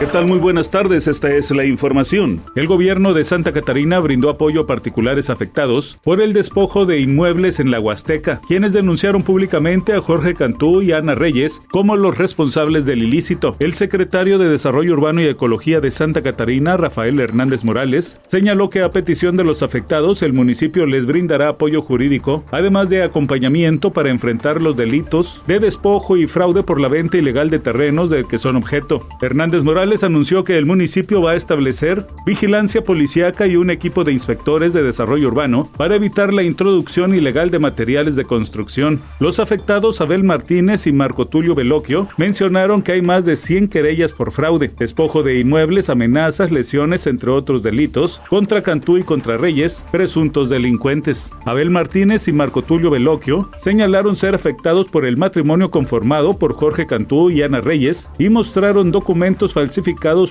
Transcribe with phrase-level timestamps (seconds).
[0.00, 0.26] ¿Qué tal?
[0.26, 2.42] Muy buenas tardes, esta es la información.
[2.56, 7.60] El gobierno de Santa Catarina brindó apoyo a particulares afectados por el despojo de inmuebles
[7.60, 12.84] en la Huasteca, quienes denunciaron públicamente a Jorge Cantú y Ana Reyes como los responsables
[12.86, 13.54] del ilícito.
[13.60, 18.82] El secretario de Desarrollo Urbano y Ecología de Santa Catarina, Rafael Hernández Morales, señaló que
[18.82, 24.10] a petición de los afectados el municipio les brindará apoyo jurídico, además de acompañamiento para
[24.10, 28.38] enfrentar los delitos de despojo y fraude por la venta ilegal de terrenos de que
[28.38, 29.06] son objeto.
[29.22, 34.12] Hernández Morales anunció que el municipio va a establecer vigilancia policíaca y un equipo de
[34.12, 39.00] inspectores de desarrollo urbano para evitar la introducción ilegal de materiales de construcción.
[39.20, 44.12] Los afectados Abel Martínez y Marco Tulio Veloquio mencionaron que hay más de 100 querellas
[44.12, 49.84] por fraude, despojo de inmuebles, amenazas, lesiones, entre otros delitos, contra Cantú y contra Reyes,
[49.92, 51.30] presuntos delincuentes.
[51.44, 56.86] Abel Martínez y Marco Tulio Veloquio señalaron ser afectados por el matrimonio conformado por Jorge
[56.86, 59.73] Cantú y Ana Reyes y mostraron documentos falsificados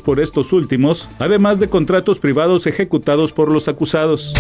[0.02, 4.34] por estos últimos, además de contratos privados ejecutados por los acusados.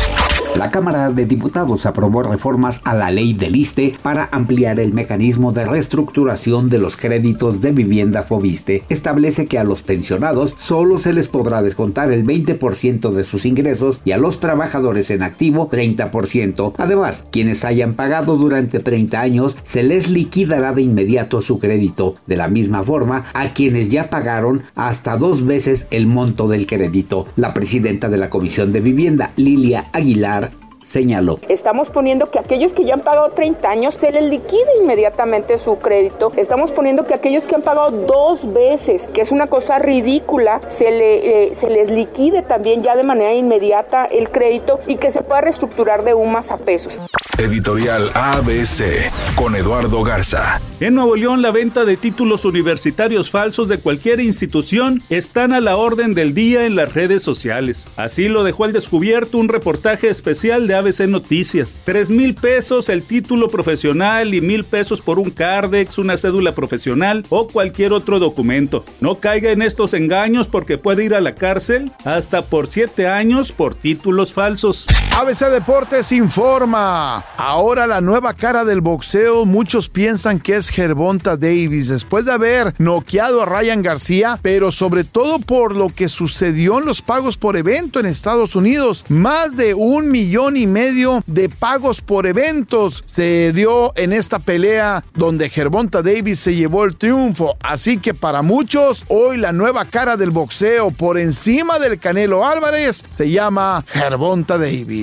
[0.55, 5.51] La Cámara de Diputados aprobó reformas a la ley del ISTE para ampliar el mecanismo
[5.51, 8.83] de reestructuración de los créditos de vivienda Fobiste.
[8.87, 13.99] Establece que a los pensionados solo se les podrá descontar el 20% de sus ingresos
[14.05, 16.73] y a los trabajadores en activo 30%.
[16.77, 22.13] Además, quienes hayan pagado durante 30 años se les liquidará de inmediato su crédito.
[22.27, 27.25] De la misma forma, a quienes ya pagaron hasta dos veces el monto del crédito.
[27.37, 30.42] La presidenta de la Comisión de Vivienda, Lilia Aguilar,
[30.83, 31.39] señaló.
[31.49, 35.79] Estamos poniendo que aquellos que ya han pagado 30 años se les liquide inmediatamente su
[35.79, 36.31] crédito.
[36.35, 40.91] Estamos poniendo que aquellos que han pagado dos veces, que es una cosa ridícula, se,
[40.91, 45.21] le, eh, se les liquide también ya de manera inmediata el crédito y que se
[45.21, 47.11] pueda reestructurar de UMAS a pesos.
[47.37, 50.61] Editorial ABC con Eduardo Garza.
[50.79, 55.77] En Nuevo León, la venta de títulos universitarios falsos de cualquier institución están a la
[55.77, 57.87] orden del día en las redes sociales.
[57.95, 61.81] Así lo dejó al descubierto un reportaje especial de ABC Noticias.
[61.85, 67.25] Tres mil pesos el título profesional y mil pesos por un CARDEX, una cédula profesional
[67.29, 68.83] o cualquier otro documento.
[69.01, 73.51] No caiga en estos engaños porque puede ir a la cárcel hasta por siete años
[73.51, 74.85] por títulos falsos.
[75.15, 77.23] ABC Deportes informa.
[77.37, 82.73] Ahora la nueva cara del boxeo, muchos piensan que es Gervonta Davis después de haber
[82.79, 87.57] noqueado a Ryan García, pero sobre todo por lo que sucedió en los pagos por
[87.57, 89.05] evento en Estados Unidos.
[89.07, 95.03] Más de un millón y medio de pagos por eventos se dio en esta pelea
[95.13, 97.55] donde Gervonta Davis se llevó el triunfo.
[97.61, 103.03] Así que para muchos, hoy la nueva cara del boxeo por encima del Canelo Álvarez
[103.15, 105.02] se llama Gervonta Davis.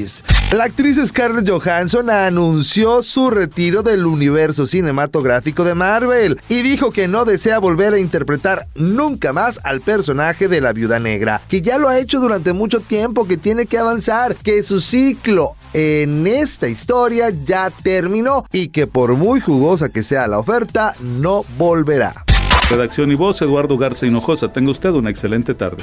[0.53, 7.07] La actriz Scarlett Johansson anunció su retiro del universo cinematográfico de Marvel y dijo que
[7.07, 11.79] no desea volver a interpretar nunca más al personaje de la viuda negra, que ya
[11.79, 16.69] lo ha hecho durante mucho tiempo, que tiene que avanzar, que su ciclo en esta
[16.69, 22.25] historia ya terminó y que por muy jugosa que sea la oferta, no volverá.
[22.71, 24.49] Redacción y voz, Eduardo Garza Hinojosa.
[24.49, 25.83] Tenga usted una excelente tarde.